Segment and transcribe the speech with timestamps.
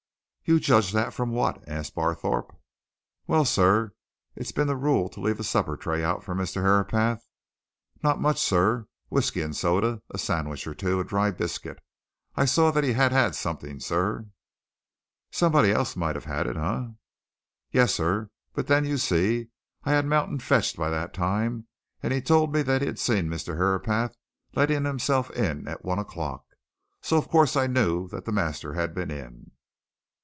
[0.43, 2.53] "You judged that from what?" asked Barthorpe.
[3.25, 3.93] "Well, sir,
[4.35, 6.61] it's been the rule to leave a supper tray out for Mr.
[6.61, 7.25] Herapath.
[8.03, 11.79] Not much, sir whisky and soda, a sandwich or two, a dry biscuit.
[12.35, 14.25] I saw that he'd had something, sir."
[15.31, 16.87] "Somebody else might have had it eh?"
[17.71, 19.47] "Yes, sir, but then you see,
[19.85, 21.67] I'd had Mountain fetched by that time,
[22.03, 23.55] and he told me that he'd seen Mr.
[23.55, 24.17] Herapath
[24.53, 26.43] letting himself in at one o'clock.
[27.01, 29.51] So of course I knew the master had been in."